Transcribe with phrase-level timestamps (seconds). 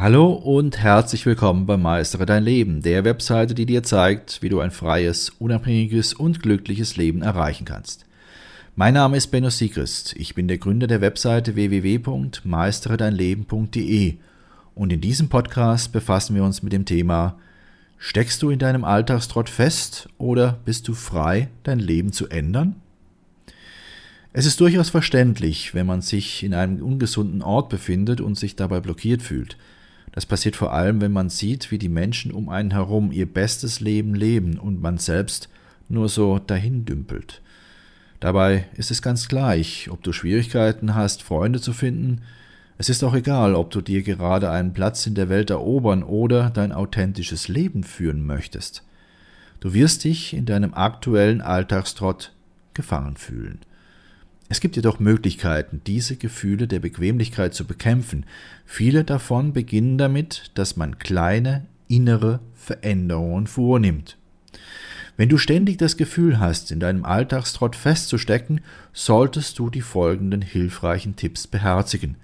[0.00, 4.60] Hallo und herzlich willkommen bei Meistere dein Leben, der Webseite, die dir zeigt, wie du
[4.60, 8.06] ein freies, unabhängiges und glückliches Leben erreichen kannst.
[8.76, 10.16] Mein Name ist Benno Siegrist.
[10.16, 14.14] Ich bin der Gründer der Webseite www.meisteredeinleben.de
[14.74, 17.36] und in diesem Podcast befassen wir uns mit dem Thema
[17.98, 22.76] Steckst du in deinem Alltagstrott fest oder bist du frei, dein Leben zu ändern?
[24.32, 28.80] Es ist durchaus verständlich, wenn man sich in einem ungesunden Ort befindet und sich dabei
[28.80, 29.58] blockiert fühlt.
[30.12, 33.80] Das passiert vor allem, wenn man sieht, wie die Menschen um einen herum ihr bestes
[33.80, 35.48] Leben leben und man selbst
[35.88, 37.42] nur so dahin dümpelt.
[38.18, 42.22] Dabei ist es ganz gleich, ob du Schwierigkeiten hast, Freunde zu finden,
[42.80, 46.48] es ist auch egal, ob du dir gerade einen Platz in der Welt erobern oder
[46.48, 48.84] dein authentisches Leben führen möchtest.
[49.60, 52.32] Du wirst dich in deinem aktuellen Alltagstrott
[52.72, 53.58] gefangen fühlen.
[54.50, 58.26] Es gibt jedoch Möglichkeiten, diese Gefühle der Bequemlichkeit zu bekämpfen.
[58.66, 64.18] Viele davon beginnen damit, dass man kleine innere Veränderungen vornimmt.
[65.16, 68.60] Wenn du ständig das Gefühl hast, in deinem Alltagstrott festzustecken,
[68.92, 72.16] solltest du die folgenden hilfreichen Tipps beherzigen.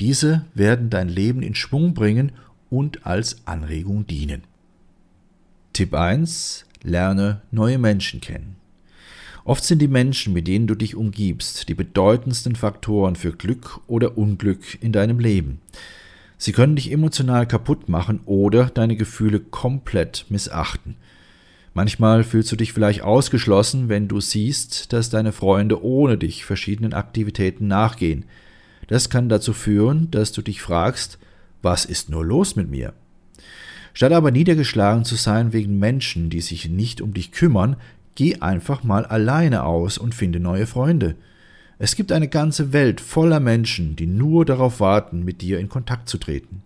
[0.00, 2.32] Diese werden dein Leben in Schwung bringen
[2.70, 4.44] und als Anregung dienen.
[5.74, 6.64] Tipp 1.
[6.82, 8.61] Lerne neue Menschen kennen.
[9.44, 14.16] Oft sind die Menschen, mit denen du dich umgibst, die bedeutendsten Faktoren für Glück oder
[14.16, 15.60] Unglück in deinem Leben.
[16.38, 20.96] Sie können dich emotional kaputt machen oder deine Gefühle komplett missachten.
[21.74, 26.92] Manchmal fühlst du dich vielleicht ausgeschlossen, wenn du siehst, dass deine Freunde ohne dich verschiedenen
[26.92, 28.26] Aktivitäten nachgehen.
[28.88, 31.18] Das kann dazu führen, dass du dich fragst,
[31.62, 32.92] was ist nur los mit mir?
[33.94, 37.76] Statt aber niedergeschlagen zu sein wegen Menschen, die sich nicht um dich kümmern,
[38.14, 41.16] geh einfach mal alleine aus und finde neue Freunde.
[41.78, 46.08] Es gibt eine ganze Welt voller Menschen, die nur darauf warten, mit dir in Kontakt
[46.08, 46.62] zu treten.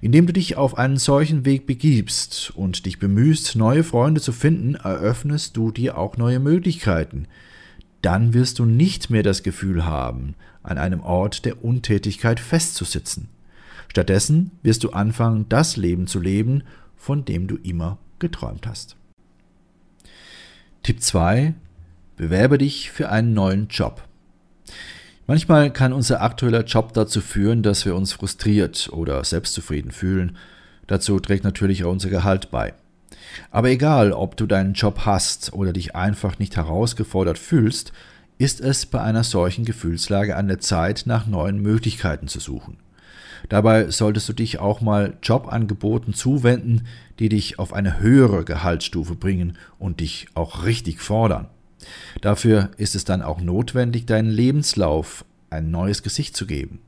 [0.00, 4.74] Indem du dich auf einen solchen Weg begibst und dich bemühst, neue Freunde zu finden,
[4.74, 7.26] eröffnest du dir auch neue Möglichkeiten.
[8.02, 13.28] Dann wirst du nicht mehr das Gefühl haben, an einem Ort der Untätigkeit festzusitzen.
[13.88, 16.64] Stattdessen wirst du anfangen, das Leben zu leben,
[16.96, 18.97] von dem du immer geträumt hast.
[20.82, 21.54] Tipp 2.
[22.16, 24.02] Bewerbe dich für einen neuen Job.
[25.26, 30.36] Manchmal kann unser aktueller Job dazu führen, dass wir uns frustriert oder selbstzufrieden fühlen.
[30.86, 32.72] Dazu trägt natürlich auch unser Gehalt bei.
[33.50, 37.92] Aber egal, ob du deinen Job hast oder dich einfach nicht herausgefordert fühlst,
[38.38, 42.78] ist es bei einer solchen Gefühlslage an der Zeit, nach neuen Möglichkeiten zu suchen.
[43.48, 46.86] Dabei solltest du dich auch mal Jobangeboten zuwenden,
[47.18, 51.48] die dich auf eine höhere Gehaltsstufe bringen und dich auch richtig fordern.
[52.20, 56.80] Dafür ist es dann auch notwendig, deinen Lebenslauf ein neues Gesicht zu geben.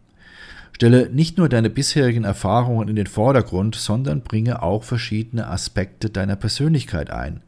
[0.72, 6.36] Stelle nicht nur deine bisherigen Erfahrungen in den Vordergrund, sondern bringe auch verschiedene Aspekte deiner
[6.36, 7.42] Persönlichkeit ein.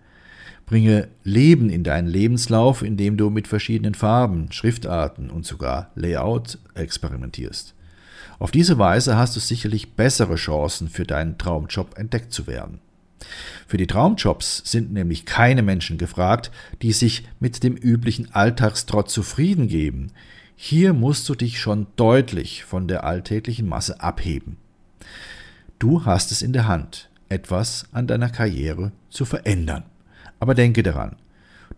[0.67, 7.75] Bringe Leben in deinen Lebenslauf, indem du mit verschiedenen Farben, Schriftarten und sogar Layout experimentierst.
[8.43, 12.81] Auf diese Weise hast du sicherlich bessere Chancen, für deinen Traumjob entdeckt zu werden.
[13.69, 16.51] Für die Traumjobs sind nämlich keine Menschen gefragt,
[16.83, 20.11] die sich mit dem üblichen Alltagstrott zufrieden geben.
[20.57, 24.57] Hier musst du dich schon deutlich von der alltäglichen Masse abheben.
[25.79, 29.85] Du hast es in der Hand, etwas an deiner Karriere zu verändern.
[30.41, 31.15] Aber denke daran,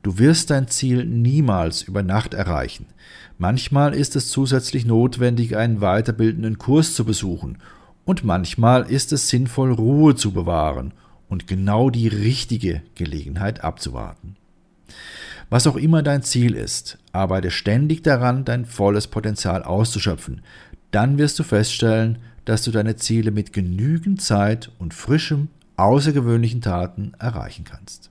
[0.03, 2.87] du wirst dein Ziel niemals über Nacht erreichen.
[3.39, 7.59] Manchmal ist es zusätzlich notwendig, einen weiterbildenden Kurs zu besuchen,
[8.05, 10.93] und manchmal ist es sinnvoll, Ruhe zu bewahren
[11.29, 14.37] und genau die richtige Gelegenheit abzuwarten.
[15.51, 20.43] Was auch immer dein Ziel ist, arbeite ständig daran, dein volles Potenzial auszuschöpfen.
[20.91, 27.13] Dann wirst du feststellen, dass du deine Ziele mit genügend Zeit und frischem, außergewöhnlichen Taten
[27.19, 28.11] erreichen kannst.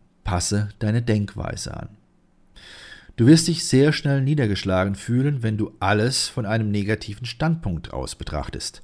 [0.31, 1.89] passe deine Denkweise an.
[3.17, 8.15] Du wirst dich sehr schnell niedergeschlagen fühlen, wenn du alles von einem negativen Standpunkt aus
[8.15, 8.81] betrachtest.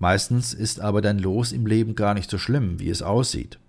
[0.00, 3.60] Meistens ist aber dein Los im Leben gar nicht so schlimm, wie es aussieht.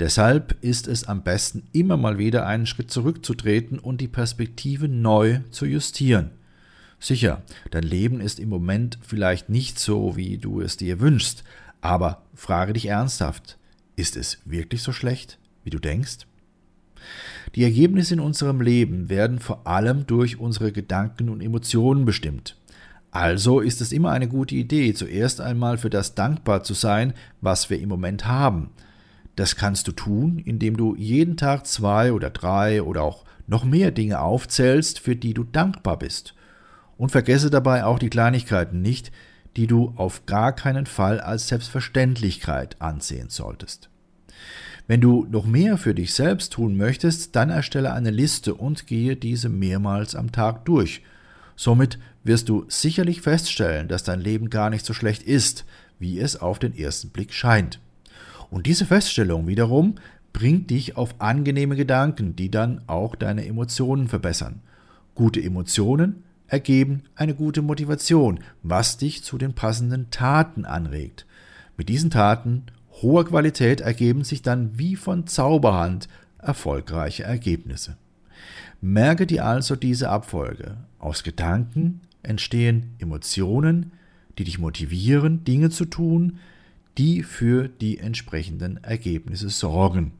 [0.00, 5.38] Deshalb ist es am besten, immer mal wieder einen Schritt zurückzutreten und die Perspektive neu
[5.50, 6.32] zu justieren.
[7.00, 11.42] Sicher, dein Leben ist im Moment vielleicht nicht so, wie du es dir wünschst,
[11.80, 13.56] aber frage dich ernsthaft,
[13.96, 16.26] ist es wirklich so schlecht, wie du denkst?
[17.54, 22.56] Die Ergebnisse in unserem Leben werden vor allem durch unsere Gedanken und Emotionen bestimmt.
[23.10, 27.70] Also ist es immer eine gute Idee, zuerst einmal für das dankbar zu sein, was
[27.70, 28.70] wir im Moment haben.
[29.36, 33.90] Das kannst du tun, indem du jeden Tag zwei oder drei oder auch noch mehr
[33.90, 36.34] Dinge aufzählst, für die du dankbar bist.
[36.96, 39.12] Und vergesse dabei auch die Kleinigkeiten nicht,
[39.56, 43.90] die du auf gar keinen Fall als Selbstverständlichkeit ansehen solltest.
[44.86, 49.16] Wenn du noch mehr für dich selbst tun möchtest, dann erstelle eine Liste und gehe
[49.16, 51.02] diese mehrmals am Tag durch.
[51.56, 55.64] Somit wirst du sicherlich feststellen, dass dein Leben gar nicht so schlecht ist,
[55.98, 57.80] wie es auf den ersten Blick scheint.
[58.50, 59.94] Und diese Feststellung wiederum
[60.34, 64.60] bringt dich auf angenehme Gedanken, die dann auch deine Emotionen verbessern.
[65.14, 71.24] Gute Emotionen ergeben eine gute Motivation, was dich zu den passenden Taten anregt.
[71.76, 72.64] Mit diesen Taten
[73.02, 76.08] hoher Qualität ergeben sich dann wie von Zauberhand
[76.38, 77.96] erfolgreiche Ergebnisse.
[78.80, 80.76] Merke dir also diese Abfolge.
[80.98, 83.92] Aus Gedanken entstehen Emotionen,
[84.38, 86.38] die dich motivieren, Dinge zu tun,
[86.98, 90.12] die für die entsprechenden Ergebnisse sorgen.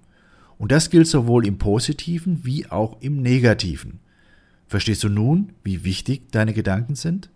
[0.59, 4.01] Und das gilt sowohl im positiven wie auch im negativen.
[4.67, 7.31] Verstehst du nun, wie wichtig deine Gedanken sind?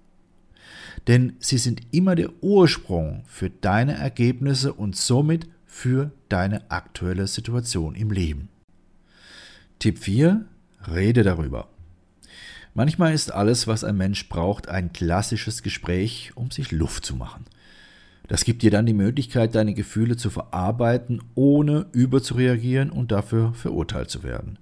[1.06, 7.94] Denn sie sind immer der Ursprung für deine Ergebnisse und somit für deine aktuelle Situation
[7.94, 8.48] im Leben.
[9.78, 10.44] Tipp 4.
[10.92, 11.68] Rede darüber.
[12.74, 17.44] Manchmal ist alles, was ein Mensch braucht, ein klassisches Gespräch, um sich Luft zu machen.
[18.28, 24.10] Das gibt dir dann die Möglichkeit, deine Gefühle zu verarbeiten, ohne überzureagieren und dafür verurteilt
[24.10, 24.58] zu werden.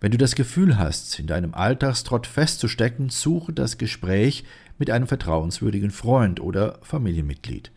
[0.00, 4.44] Wenn du das Gefühl hast, in deinem Alltagstrott festzustecken, suche das Gespräch
[4.78, 7.70] mit einem vertrauenswürdigen Freund oder Familienmitglied.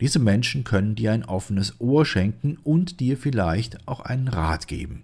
[0.00, 5.02] Diese Menschen können dir ein offenes Ohr schenken und dir vielleicht auch einen Rat geben.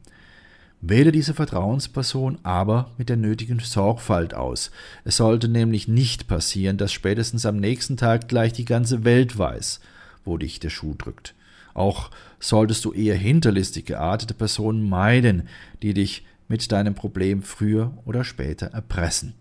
[0.80, 4.70] Wähle diese Vertrauensperson aber mit der nötigen Sorgfalt aus.
[5.04, 9.80] Es sollte nämlich nicht passieren, dass spätestens am nächsten Tag gleich die ganze Welt weiß,
[10.24, 11.34] wo dich der Schuh drückt.
[11.74, 12.10] Auch
[12.40, 15.48] solltest du eher hinterlistig geartete Personen meiden,
[15.82, 19.34] die dich mit deinem Problem früher oder später erpressen.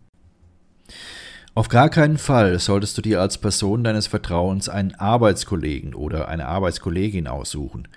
[1.54, 6.48] Auf gar keinen Fall solltest du dir als Person deines Vertrauens einen Arbeitskollegen oder eine
[6.48, 7.88] Arbeitskollegin aussuchen.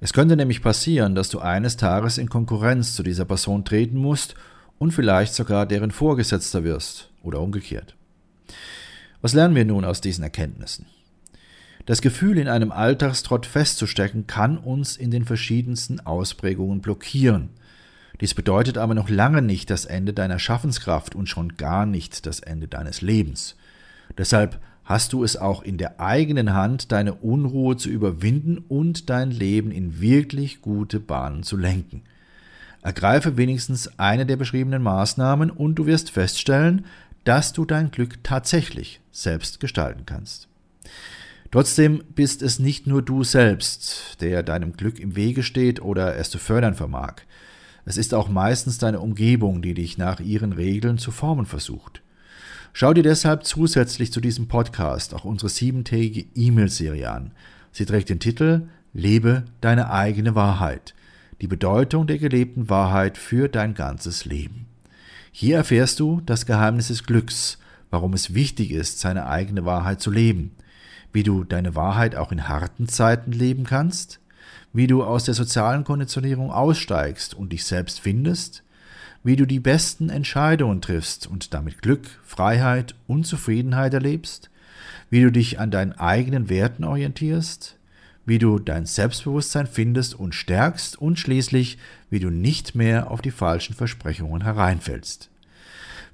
[0.00, 4.36] Es könnte nämlich passieren, dass du eines Tages in Konkurrenz zu dieser Person treten musst
[4.78, 7.96] und vielleicht sogar deren Vorgesetzter wirst oder umgekehrt.
[9.22, 10.86] Was lernen wir nun aus diesen Erkenntnissen?
[11.86, 17.50] Das Gefühl, in einem Alltagstrott festzustecken, kann uns in den verschiedensten Ausprägungen blockieren–
[18.20, 22.40] dies bedeutet aber noch lange nicht das Ende deiner Schaffenskraft und schon gar nicht das
[22.40, 23.56] Ende deines Lebens.
[24.16, 29.30] Deshalb hast du es auch in der eigenen Hand, deine Unruhe zu überwinden und dein
[29.30, 32.02] Leben in wirklich gute Bahnen zu lenken.
[32.82, 36.84] Ergreife wenigstens eine der beschriebenen Maßnahmen und du wirst feststellen,
[37.24, 40.48] dass du dein Glück tatsächlich selbst gestalten kannst.
[41.50, 46.28] Trotzdem bist es nicht nur du selbst, der deinem Glück im Wege steht oder es
[46.28, 47.22] zu fördern vermag.
[47.84, 52.02] Es ist auch meistens deine Umgebung, die dich nach ihren Regeln zu formen versucht.
[52.72, 57.32] Schau dir deshalb zusätzlich zu diesem Podcast auch unsere siebentägige E-Mail-Serie an.
[57.72, 60.94] Sie trägt den Titel Lebe deine eigene Wahrheit.
[61.40, 64.66] Die Bedeutung der gelebten Wahrheit für dein ganzes Leben.
[65.30, 67.58] Hier erfährst du das Geheimnis des Glücks,
[67.90, 70.52] warum es wichtig ist, seine eigene Wahrheit zu leben,
[71.12, 74.20] wie du deine Wahrheit auch in harten Zeiten leben kannst,
[74.74, 78.64] wie du aus der sozialen Konditionierung aussteigst und dich selbst findest,
[79.22, 84.50] wie du die besten Entscheidungen triffst und damit Glück, Freiheit und Zufriedenheit erlebst,
[85.08, 87.76] wie du dich an deinen eigenen Werten orientierst,
[88.26, 91.78] wie du dein Selbstbewusstsein findest und stärkst und schließlich,
[92.10, 95.30] wie du nicht mehr auf die falschen Versprechungen hereinfällst.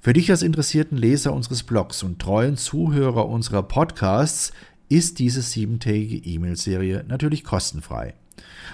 [0.01, 4.51] Für dich als interessierten Leser unseres Blogs und treuen Zuhörer unserer Podcasts
[4.87, 8.13] ist diese siebentägige E-Mail-Serie natürlich kostenfrei.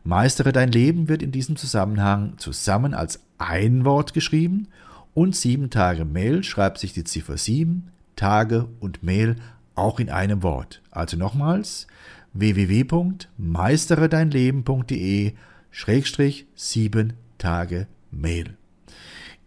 [0.03, 4.67] Meistere dein Leben wird in diesem Zusammenhang zusammen als ein Wort geschrieben
[5.13, 9.37] und sieben Tage Mail schreibt sich die Ziffer 7 Tage und Mail
[9.75, 10.81] auch in einem Wort.
[10.91, 11.87] Also nochmals
[12.33, 15.33] www.meisteredeinleben.de
[15.71, 18.57] Schrägstrich 7 Tage Mail.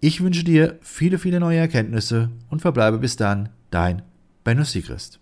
[0.00, 4.00] Ich wünsche dir viele, viele neue Erkenntnisse und verbleibe bis dann dein
[4.42, 5.21] Benno Siegrist.